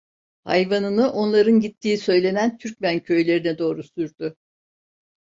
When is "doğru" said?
3.57-3.83